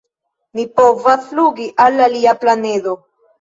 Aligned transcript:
"Ni 0.59 0.63
povas 0.79 1.27
flugi 1.33 1.67
al 1.85 2.01
alia 2.07 2.35
planedo!" 2.41 2.97